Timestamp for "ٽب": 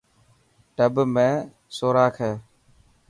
0.75-0.93